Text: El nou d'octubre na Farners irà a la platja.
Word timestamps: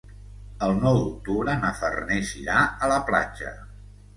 El 0.67 0.71
nou 0.85 0.97
d'octubre 1.01 1.55
na 1.65 1.71
Farners 1.81 2.33
irà 2.43 2.65
a 2.87 2.91
la 2.95 2.99
platja. 3.11 3.57